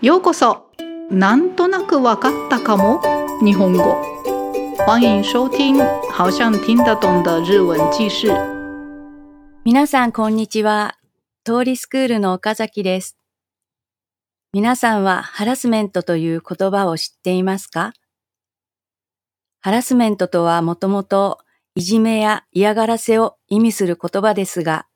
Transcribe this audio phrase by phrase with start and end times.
[0.00, 0.70] ようこそ。
[1.10, 3.02] なんとなくわかったかも。
[3.44, 4.00] 日本語。
[4.86, 5.76] 欢迎收听
[6.12, 8.28] 好像听得懂的日文記事。
[9.64, 10.98] 皆さんこんにちは。
[11.42, 13.18] 通りスクールの岡崎です。
[14.52, 17.92] 皆さんはハラスメントという言葉を知っていますか？
[19.58, 21.40] ハラスメントとはもともと
[21.74, 24.86] いじめや嫌がらせを意味する言葉ですが、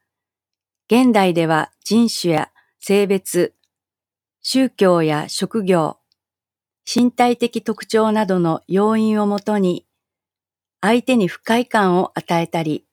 [0.89, 3.57] 現代では人種や性別、
[4.45, 5.99] 宗教や職業、
[6.85, 9.87] 身体的特徴などの要因をもとに、
[10.81, 12.85] 相手に不快感を与えたり、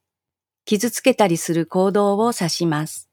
[0.65, 3.09] 傷つけたりする行動を指します。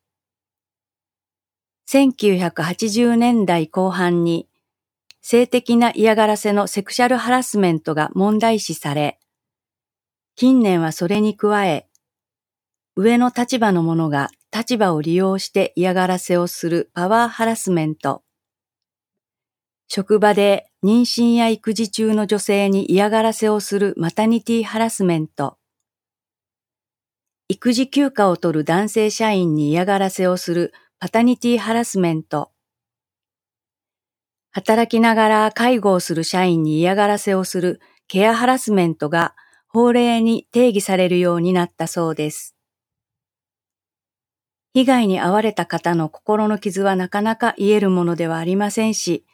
[1.89, 4.51] 1980年代後半に、
[5.23, 9.19] 性的な嫌がらせのセクシャルハラスメントが問題視され、
[10.35, 11.89] 近年はそれに加え、
[12.97, 18.26] 上の立場の者が立場を利用して嫌がらせをするパワーハラスメント、
[19.89, 25.59] 職場で妊娠や育児中の女性に嫌がらせをするマタニティハラスメント。
[27.49, 32.51] 育児休暇を取る男性社員に嫌がらせをするパタニティハラスメント。
[34.51, 39.37] 働きながら介護をする社員に嫌がらせをするケアハラスメントが
[39.69, 42.57] 法令に定義されるようになったそうです。
[44.75, 49.25] 被害に遭われた方の心の傷はなかなか癒えるものではありませんし、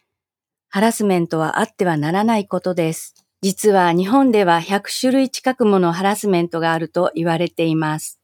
[0.74, 3.14] ハラスメントはあってはならないことです。
[3.42, 8.18] 実は日本では100種類近くものハラスメントがあると言われています。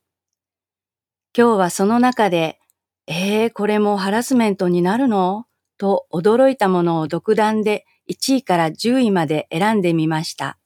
[1.36, 2.58] 今日はその中で、
[3.06, 5.44] えー、これもハラスメントになるの？
[5.76, 10.56] と驚いたものを独断で1位から10位まで選んでみました。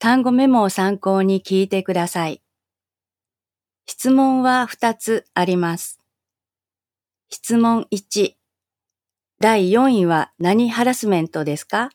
[0.00, 2.42] 単語メモを参考に聞いてください。
[3.86, 6.00] 質問は2つあります。
[7.30, 8.37] 質問1。
[9.40, 11.90] 第4位は何ハラスメントですか？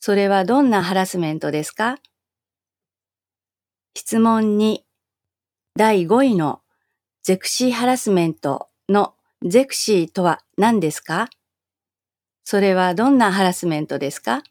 [0.00, 1.96] それはどんなハラスメントですか？
[3.96, 4.80] 質問2、
[5.76, 6.60] 第5位の
[7.22, 11.30] ゼクシーハラスメントのゼクシーとは何ですか？
[12.44, 14.42] それはどんなハラスメントですか？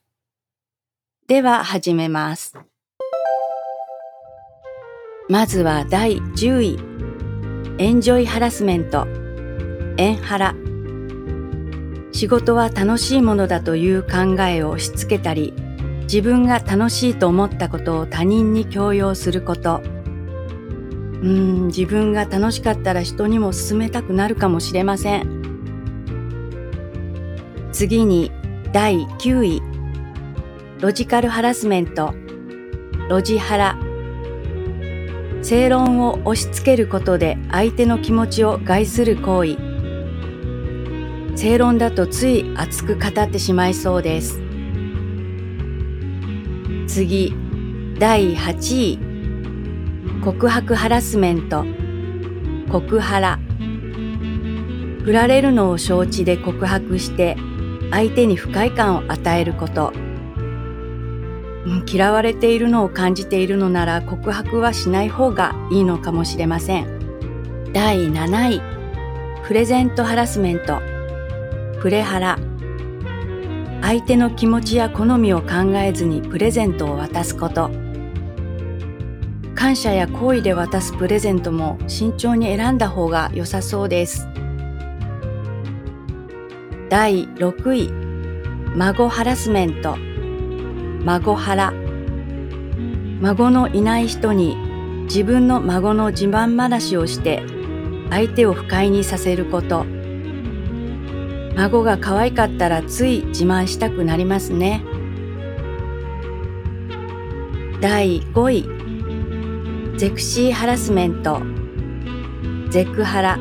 [1.28, 2.58] では始めます。
[5.28, 6.79] まずは第10位、
[7.78, 9.06] エンジョイハラスメント、
[9.97, 10.56] エンハラ。
[12.12, 15.53] 仕事は楽しいものだという考えを押し付けたり、
[16.03, 19.81] 自分が楽しいと思ったことを他人に強要すること。
[21.22, 25.40] うん、自分が楽しかったら人にも勧めたくなるかもしれません。
[27.72, 28.31] 次に、
[28.74, 29.62] 第9位。
[30.80, 32.14] ロジカルハラスメント。
[33.09, 33.78] ロジハラ。
[35.41, 39.69] 正論を押し付けることで相手の気持ちを害する行為。
[41.39, 44.41] 正論だとつい熱く語ってしまいそうです。
[46.85, 47.33] 次、
[47.97, 49.00] 第8位。
[50.22, 51.63] 告白ハラスメント。
[52.69, 53.39] 告ハラ。
[55.05, 57.38] 振られるのを承知で告白して
[57.89, 59.94] 相手に不快感を与えること。
[61.89, 67.72] 嫌われているのを感じているのなら告白はしない方がいいのかもしれません。
[67.72, 68.61] 第7位。
[69.47, 70.98] プレゼントハラスメント。
[71.81, 72.38] プレハラ
[73.81, 77.72] 相手の気持ちや好みを考えずにプレゼントを渡すこと。
[79.56, 84.28] 感謝や好意で渡すプレゼントも慎重に選んだ方が良さそうです。
[86.90, 87.90] 第6位。
[88.75, 89.96] 孫ハラスメント。
[91.06, 91.73] 孫ハラ。
[93.22, 94.57] 孫のいない人に
[95.06, 97.41] 自分の孫の自慢話をして
[98.09, 99.85] 相手を不快にさせること。
[101.59, 104.81] 孫が可愛かったらつい自慢したくなりますね。
[107.81, 111.42] 第5位ゼクシーハラスメント
[112.70, 113.38] ゼクハラ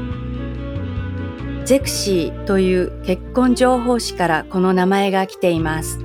[1.65, 6.01] ゼクシーという結婚情報誌からこの名前が来ています。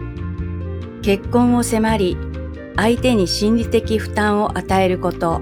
[1.01, 2.17] 結婚を迫り、
[2.75, 5.41] 相手に心理的負担を与えること。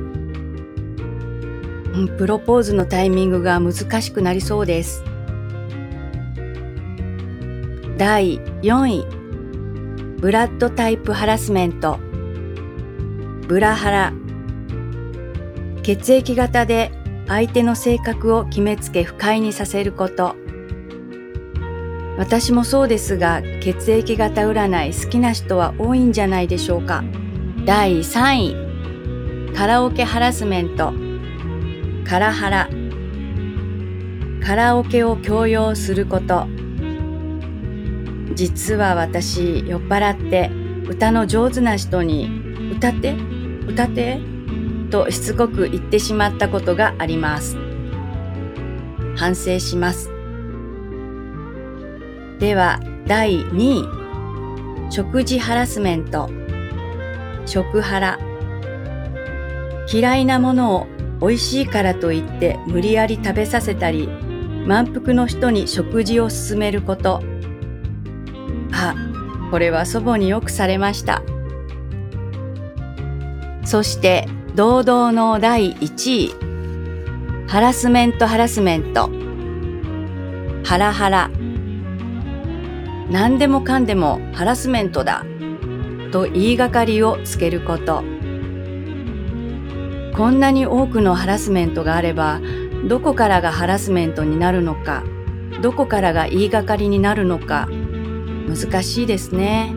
[2.17, 5.03] プロポーズのタイミングが難しくなりそうです。
[8.01, 9.05] 第4位。
[10.19, 11.99] ブラッドタイプハラスメント。
[13.47, 14.13] ブラハラ。
[15.83, 16.91] 血液型で
[17.27, 20.35] 相手の性格を決めつけ不快にさせること。
[22.17, 27.03] 私もそうですが血液型占い好きな人は多いんじゃないでしょうか。
[27.67, 29.53] 第3位。
[29.53, 30.91] カラオケハラスメント。
[32.09, 32.67] カラハラ。
[34.43, 36.47] カラオケを強要すること。
[38.35, 40.49] 実は私酔っ払って
[40.87, 43.15] 歌の上手な人に歌って
[43.67, 44.19] 歌って
[44.89, 47.57] としつこく言ってしまったことがあります。
[49.15, 50.09] 反省します。
[52.39, 56.29] では第2位食事ハラスメント
[57.45, 58.19] 食ハラ
[59.91, 60.87] 嫌いなものを
[61.21, 64.07] 美味しいからといって無理やり食べさせたり
[64.65, 67.21] 満腹の人に食事を勧めること
[69.51, 71.21] これは祖母によくされました。
[73.63, 77.47] そして堂々の第1位。
[77.47, 79.09] ハラスメントハラスメント。
[80.63, 81.29] ハラハラ。
[83.11, 85.25] 何でもかんでもハラスメントだ。
[86.11, 88.03] と言いがかりをつけること。
[90.15, 92.41] こんなに多くのハラスメントがあれば
[92.87, 95.03] どこからがハラスメントになるのか
[95.61, 97.67] どこからが言いがかりになるのか
[98.53, 99.73] 難しいですね。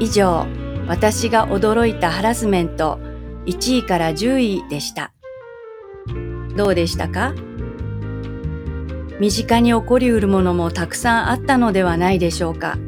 [0.00, 0.46] 以上
[0.86, 2.98] 私が驚いたハラスメント
[3.46, 5.12] 1位から10位でした。
[6.56, 7.34] どうでしたか？
[9.20, 12.78] 身近に起こりうるものもたくさんあったのではないでしょうか。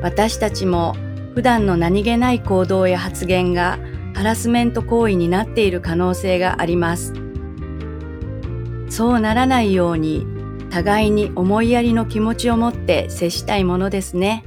[0.00, 0.94] 私たちも
[1.34, 3.78] 普段の何気ない行動や発言が
[4.14, 7.12] ハラスメント行為になっている可能性があります。
[8.88, 10.26] そうならないように
[10.70, 14.44] 互いに思いやりの気持ちを持って接したいものですね。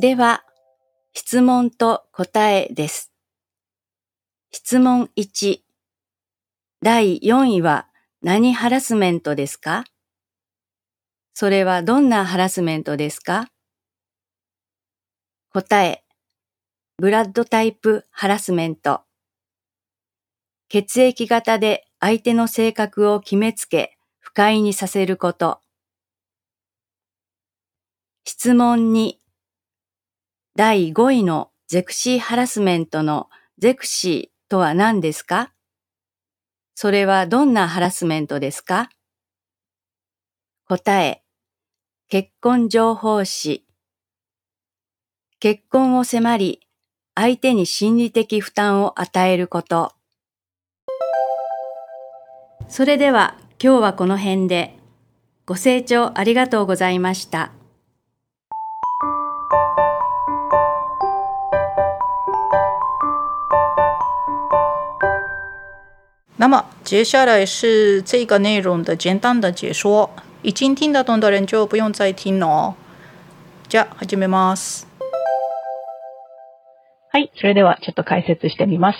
[0.00, 0.42] では、
[1.12, 3.12] 質問と答えです。
[4.50, 5.60] 質問1。
[6.82, 7.88] 第4位は
[8.22, 9.84] 何ハラスメントですか？
[11.34, 13.48] それはどんなハラスメントですか？
[15.52, 16.02] 答え。
[16.98, 19.02] ブラッドタイプハラスメント。
[20.68, 25.60] 血液型で相手の性格を決めつけ、不快にさせること。
[28.24, 29.18] 質問2。
[30.56, 35.52] 第5位のゼクシーハラスメントのゼクシーとは何ですか？
[36.74, 38.90] それはどんなハラスメントですか？
[40.66, 41.22] 答え。
[42.08, 43.64] 結婚情報誌。
[45.38, 46.66] 結婚を迫り、
[47.14, 49.92] 相手に心理的負担を与えること。
[52.74, 54.78] それでは今日はこの辺で。
[55.44, 57.52] ご清聴ありがとうございました。
[66.38, 70.08] 那么接下来是这个内容的简单的解说。
[70.40, 72.74] 已经听得懂的人就不用再听了哦。
[73.68, 74.88] じゃあ始めます。
[77.10, 78.98] はい、それではちょっと解説してみます。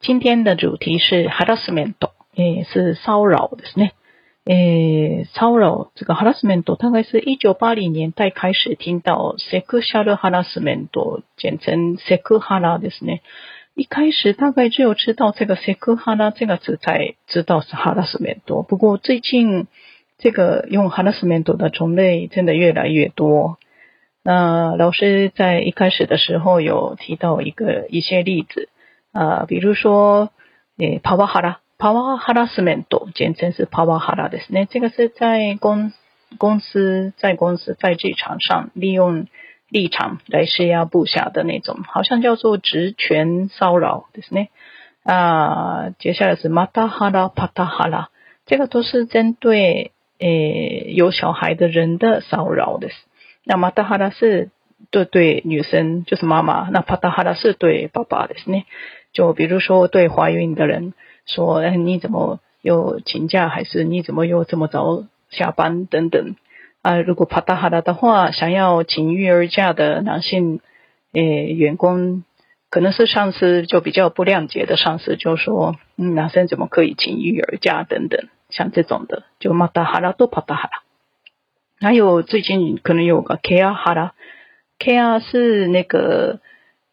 [0.00, 1.94] 今天的主题是 harassment，
[2.36, 3.90] 诶，是骚扰ですね。
[4.44, 10.88] 诶，骚扰这个 harassment 大概是一九八零年代开始听到 sexual harassment，
[11.36, 13.20] 简称 sexhara ですね。
[13.74, 19.66] 一开始大概只有知道这个 sexhara 这个词才知道是 harassment，不过最近
[20.18, 23.58] 这个用 harassment 的种类真的越来越多。
[24.24, 28.68] 那老师在一开始的时候有提到一个一些例子
[29.12, 30.30] 啊，比如说，
[30.78, 31.00] 诶
[31.77, 34.67] ，power hara power harassment，简称是 power hara ですね。
[34.69, 35.93] 这个是在公
[36.37, 39.27] 公司在公司在职场上利用
[39.69, 44.49] 立场来施压部下的那种，好像叫做职权骚扰ですね。
[45.03, 48.07] 啊，接下来是 mata hara pata hara，
[48.45, 49.91] 这个都是针对。
[50.19, 52.89] 诶，有小孩的人的骚扰的，
[53.43, 54.49] 那马达哈拉是
[54.89, 58.63] 对对女生，就是妈妈；那帕达哈拉是对爸爸的，呢。
[59.13, 60.95] 就比如说对怀孕的人
[61.26, 63.48] 说：“哎，你怎么又请假？
[63.48, 66.36] 还是你怎么又这么早下班？”等等。
[66.82, 70.60] 啊，如果帕达哈拉的话，想要请育儿假的男性
[71.12, 72.24] 诶员工，
[72.70, 78.28] 可能是上司就比较不谅解的上司，就说：“嗯，男生怎么可以请育儿假？”等等。
[78.50, 84.12] 像这种的，就马达哈拉多帕达哈拉，还有最近可能有个 care 哈拉
[84.78, 86.40] ，care 是那个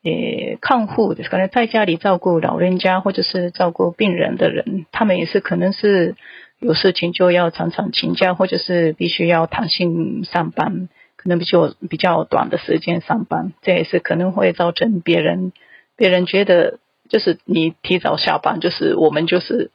[0.03, 6.15] 诶看护的，可能在家里照顾老人家或者是照顾病人的人，他们也是可能是
[6.59, 15.53] 有事情就要常常请假，或者是必须要弹性上班，可能比较比较短的时间上班，这也是可能会造成别人
[15.95, 16.79] 别人觉得
[17.09, 19.71] 就是你提早下班，就是我们就是。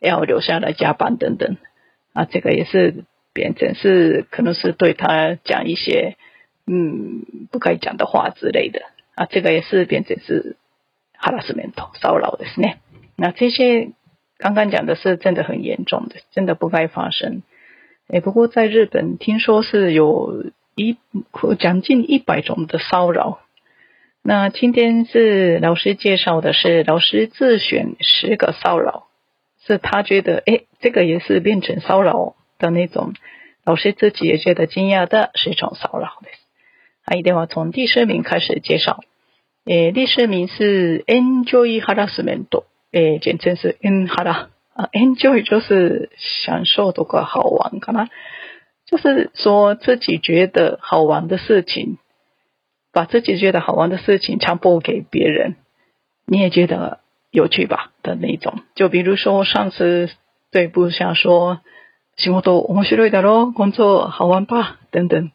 [0.00, 1.56] 要留下来加班等等，
[2.12, 6.16] 啊，这个也是变成是可能是对他讲一些
[6.68, 8.82] 嗯不该讲的话之类的，
[9.18, 10.56] 啊，这个也是变成是
[11.12, 12.68] 哈拉斯面头骚扰的是呢。
[13.16, 13.90] 那这些
[14.38, 17.42] 刚刚讲的是真的很严重的，真的不该发生。
[18.06, 20.96] 诶，不过在日本听说是有一
[21.58, 23.40] 将近一百种的骚扰。
[24.22, 29.08] 那今天是老师介绍的是老师自选十个骚扰，
[29.66, 33.14] 是他觉得诶，这个也是变成骚扰的那种，
[33.64, 36.28] 老师自己也觉得惊讶的是一种骚扰的。
[37.04, 39.00] 好，では从第十名开始介绍。
[39.67, 42.47] 诶，第十名是 enjoy harassment，
[42.91, 44.47] 诶，简称是 en hara。
[44.73, 48.09] 啊，enjoy 就是享受多个好玩，可能
[48.87, 51.97] 就是说自己觉得好玩的事情，
[52.91, 55.55] 把自己觉得好玩的事情强迫给别人，
[56.25, 58.61] 你也觉得有趣吧的那种。
[58.73, 60.09] 就比如说上次
[60.51, 61.61] 对部下说，
[62.17, 65.29] 仕事面白いだろ，工作好玩吧，等等，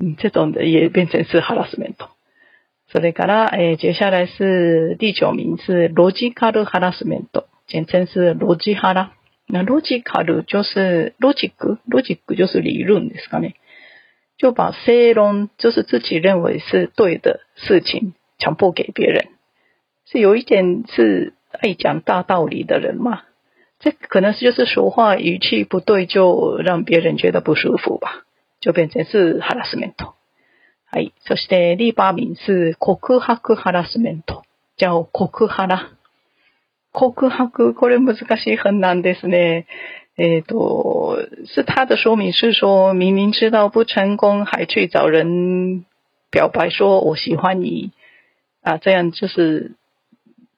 [0.00, 1.94] 嗯，这种的也变成是 harassment。
[2.91, 7.27] それから、え接下来是第九名是 logical harassment。
[7.67, 9.13] 简称是逻辑哈拉。
[9.47, 13.53] 那逻辑卡的就是逻辑格，逻辑格就是理论ですかね。
[14.37, 19.27] 就把正論就是自己认为是对的事情强迫给别人，
[20.05, 23.21] 是有一点是爱讲大道理的人嘛？
[23.79, 28.23] 这可能是就是说话语气不对，就让别人觉得不舒服吧，
[28.59, 30.15] 就变成是ハラスメント。
[30.93, 31.13] はい。
[31.25, 34.43] そして第八名是告白ハラスメント，
[34.77, 35.89] 叫告ハラ。
[36.91, 39.65] 告白，これ難しい很難ですね。
[40.17, 45.85] えっ、と，是他的说明是说，明明知道不成功，还去找人
[46.29, 47.93] 表白说我喜欢你
[48.61, 49.75] 啊，这样就是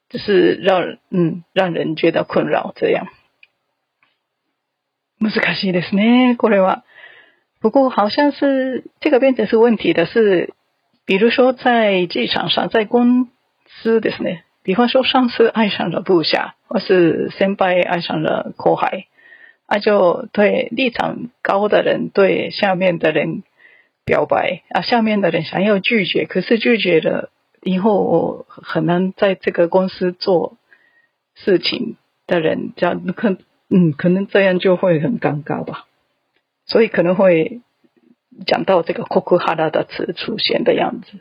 [0.10, 3.08] 就是让嗯让人觉得困扰，这样。
[5.20, 6.84] 難しいですね，これは。
[7.63, 10.53] 不过好像是这个变成是问题的是，
[11.07, 13.29] 比如说在职场上，在公
[13.67, 14.43] 司ですね。
[14.65, 19.05] 比方说，上司爱上了部下，或是先辈爱上了后輩，
[19.65, 23.45] 啊，就对立场高的人对下面的人
[24.05, 27.31] 表白，啊，下面的人想要拒绝，可是拒绝了
[27.63, 30.59] 以后很难在这个公司做
[31.35, 33.39] 事情的人，这样可
[33.71, 35.87] 嗯，可能这样就会很尴尬吧，
[36.67, 37.61] 所以可能会
[38.47, 41.21] 讲到这个 “coco 哈拉”的词出现的样子。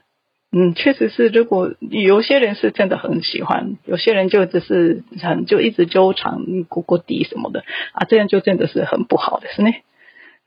[0.50, 1.28] 嗯，确实是。
[1.28, 9.72] 如果有些人是真的很喜欢，有些人就只是很就一直纠缠、过过底什么的啊，这样就真的是很不好的，是呢。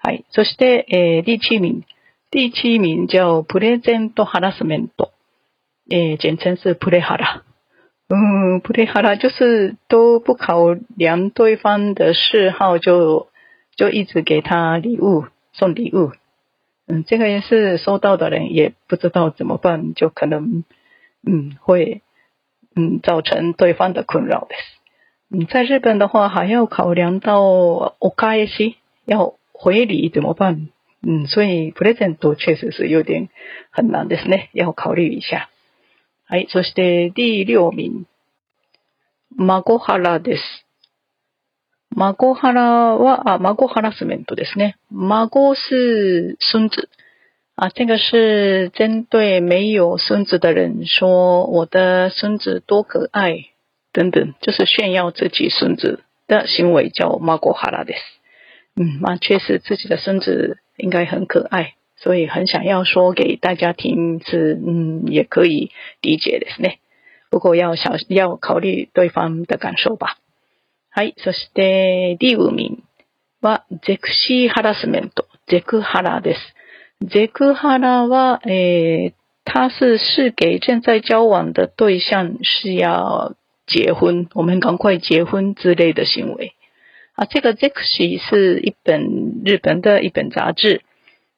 [0.03, 0.25] はい。
[0.33, 1.83] そして、え第七名，
[2.31, 5.11] 第七名叫プレゼントハラスメント，
[5.91, 7.43] え简称是プレハラ。
[8.09, 13.29] 嗯，プレハラ就是都不考量对方的嗜好，就
[13.76, 16.12] 就一直给他礼物，送礼物。
[16.88, 20.64] 嗯，这个也是收到的人也不知道怎么办，就可能
[21.26, 22.02] 嗯会
[22.76, 24.56] 嗯造成对方的困扰的。
[25.32, 27.42] 嗯，在日本的话还要考量到
[28.00, 30.70] お返し要回礼怎么办？
[31.02, 33.30] 嗯，所以プレゼント确实是有点
[33.72, 35.50] 很难ですね，要考虑一下。
[36.28, 38.06] はい、そして第六名、
[39.38, 40.65] 孫原です。
[41.92, 44.76] 孫原は、啊，孫ハラスメントですね。
[44.92, 46.90] 孫是孙子
[47.56, 53.46] 啊，这个是针对没有孙子的人说我的孙子多可爱
[53.94, 58.02] 等等，就是炫耀自己孙子的行为叫孫原です。
[58.76, 66.80] 嗯，那确实自己的孙子应该很可愛，所以很想要说给大家听，是嗯也可以理解ですね。
[67.30, 70.18] 不过要小要考虑对方的感受吧。
[70.98, 71.14] はい。
[71.18, 72.78] そして、第五名
[73.42, 75.28] は、ゼクシーハラスメント。
[75.50, 76.40] ゼクハラです。
[77.06, 83.36] ゼクハラは、えー、他是是给正在交往的对象是要
[83.68, 86.54] 结婚，我们赶快结婚之类的行为。
[87.16, 90.82] 啊，这个 Zexy 是一本日本的一本杂志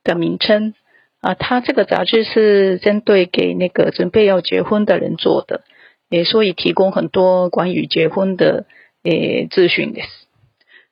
[0.03, 0.75] 的名称。
[1.19, 5.63] 啊，它这个杂志是针对给那个准备要结婚的人做的，
[6.09, 8.67] 也所以提供很多关于结婚的。
[9.02, 10.02] 诶，咨询的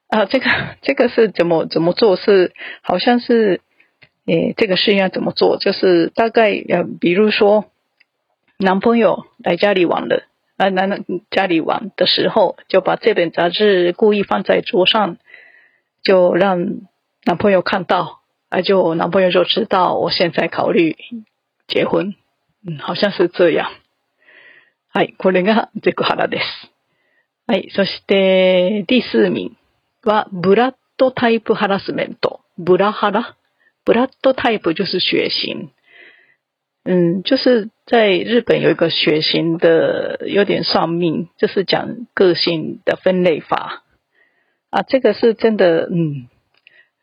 [0.08, 0.50] 啊，这个
[0.82, 2.16] 这个是怎么怎么做？
[2.16, 3.60] 是好像是
[4.26, 5.56] 诶，这个事要怎么做？
[5.58, 7.66] 就是大概呃，比如说
[8.58, 10.24] 男朋友来家里玩了，
[10.56, 15.18] 啊，男家里玩的时候，就把这本杂志故意放在桌上，
[16.02, 16.80] 就让
[17.24, 20.96] 男朋友看到，啊，就男朋友就知道我现在考虑
[21.68, 22.14] 结婚，
[22.66, 23.70] 嗯，好像是这样。
[24.92, 26.42] はい、これがゼクハラです。
[27.47, 27.69] はい。
[27.75, 29.51] そして、第四名
[30.03, 32.41] は、ブラッドタイプハラスメント。
[32.57, 33.35] ブラハラ？
[33.85, 35.69] ブラッドタイプ就是血型。
[36.85, 43.83] 嗯，就是在日本有一个血型的，有点算命，就是讲个性的分类法。
[44.71, 46.27] 啊，这个是真的，嗯，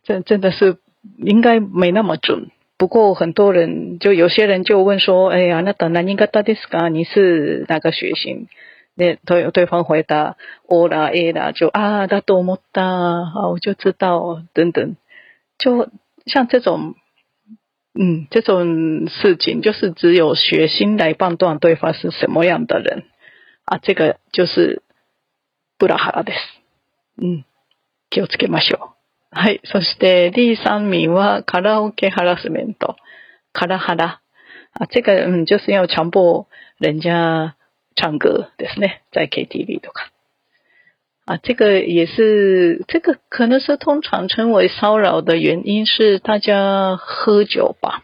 [0.03, 0.79] 真真的是
[1.19, 2.51] 应该没那么准。
[2.79, 6.89] 不过很多人就有些人就问说：“哎呀，那等那应该到底是噶？
[6.89, 8.49] 你是哪个血型？”
[8.95, 14.97] 那对对方回答 O 啦 A 啦，就啊，他多么大啊，我就知道等等。
[15.59, 15.89] 就
[16.27, 16.95] 像这种，
[17.95, 23.05] 嗯，这种事情，就是只有血型来判断对方是什么样的人
[23.65, 23.79] 啊。
[23.79, 24.83] 这个就是
[25.79, 26.39] 布拉哈拉です。
[27.19, 27.45] 嗯，
[28.11, 28.89] 気をつけましょう。
[29.35, 29.61] はい。
[29.65, 32.97] そして、第三名はカラオケハラスメント。
[33.55, 34.21] カラハラ。
[34.75, 36.47] 啊，这个嗯，就是要强迫
[36.79, 37.55] 人家
[37.96, 40.10] 唱歌ですね， 在 KTV とか。
[41.26, 48.04] 啊，这个也是，这个可能是通常称为骚扰的原因是大家喝酒吧。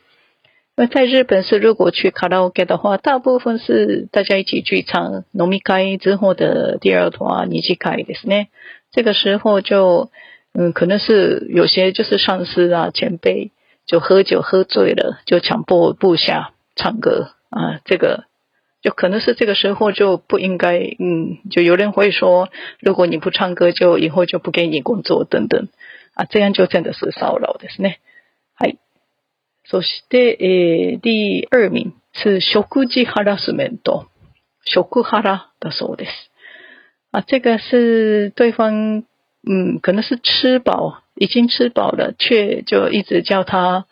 [0.75, 8.47] 因为在日本是如果去卡拉 OK 的话，大部分是大家一起去唱飲み会之后的第二团二次会ですね。
[8.91, 10.09] 这个时候就。
[10.55, 13.49] 嗯，可能是有些就是上司啊、前辈
[13.87, 18.25] 就喝酒喝醉了，就强迫部下唱歌啊，这个
[18.87, 22.49] 就可能是这个时候就不应该，嗯，就有人会说，
[22.79, 25.69] 如果你不唱歌，就以后就不给你工作等等
[26.13, 27.99] 啊，这样就真的是骚扰ですね。
[28.57, 28.77] はい。
[29.65, 34.07] そして、えー、第二名是食事ハラスメント、
[34.65, 36.09] 食ハラだそうです。
[37.11, 39.05] 啊，这个是对方。
[39.45, 43.87] 嗯，可能是吃饱，已经吃饱了，却就一直叫他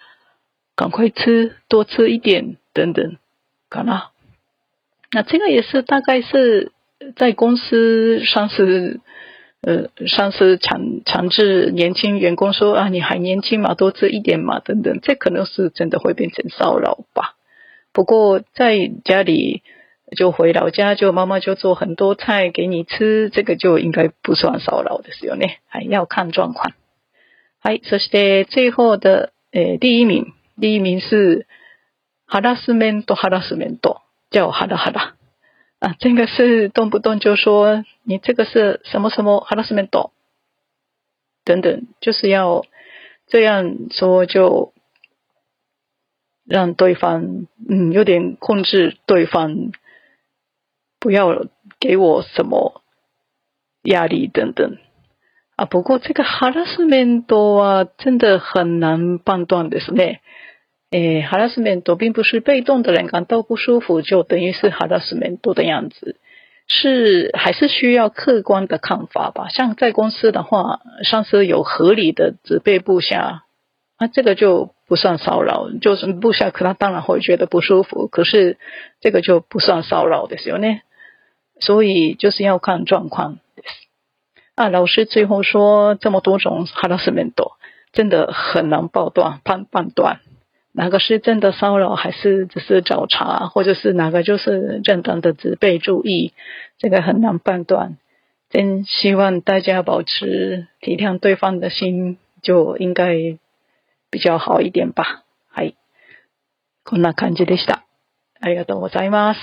[0.77, 3.17] 赶快吃，多吃一点等等，
[3.67, 4.00] 可能。
[5.11, 6.71] 那这个也是大概是
[7.15, 9.00] 在公司上司，
[9.61, 17.35] 呃，上司强强制年轻员工说啊，你还年轻嘛，多吃一点嘛，等等，这可能是真的会变成骚扰吧。
[17.93, 19.63] 不过在家里。
[20.13, 25.59] 就回老家，就妈妈就做很多菜给你吃，这个就应该不算骚扰的事よね。
[25.69, 26.73] 还要看状况。
[27.63, 31.48] はい、そして最後的诶第一名，第一名是
[32.27, 35.13] ハラスメントハラスメント， 叫ハラハラ
[35.79, 40.11] 啊，这个是动不动就说你这个是什么什么ハラスメント
[41.44, 42.65] 等等，就是要
[43.27, 44.74] 这样说就
[46.46, 49.72] 让对方嗯有点控制对方。
[51.03, 51.48] 不要
[51.79, 52.83] 给我什么
[53.81, 54.77] 压力等等
[55.55, 55.65] 啊！
[55.65, 60.03] 不过这个ハラスメント啊，真的很难判断的是呢。
[60.91, 66.17] 诶，ハラスメント并不是被动的人感到不舒服就等于是ハラスメント的样子，
[66.67, 69.48] 是还是需要客观的看法吧。
[69.48, 73.44] 像在公司的话，上司有合理的责备部下，
[73.96, 75.70] 啊，这个就不算骚扰。
[75.79, 78.57] 就是部下可他当然会觉得不舒服，可是
[79.00, 80.81] 这个就不算骚扰的是よね。
[81.61, 83.39] 所以就是要看状况。
[84.55, 87.31] 啊，老师最后说这么多种 harassment，
[87.94, 90.20] 真的很难判断判判断
[90.75, 96.33] 哪个是真的骚扰，还是只是找茬，或者是哪个就是正当的责备注意，
[96.77, 97.98] 这个很难判断。
[98.50, 103.37] 真希望大家保持体谅对方的心，就应该
[104.09, 105.24] 比较好一点吧。
[105.53, 105.75] はい。
[106.83, 107.83] こんな感じでした。
[108.41, 109.37] ありがとうございます。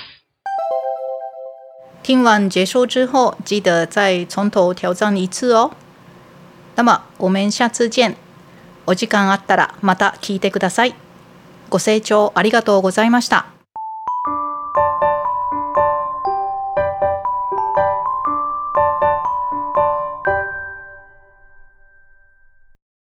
[2.02, 5.72] 听完结束之后，记得再从头挑战一次哦。
[6.74, 8.16] 那么我们下次见。
[8.86, 10.94] お時間あったらまた聞いてください。
[11.73, 13.52] ご清聴ありがとうございました。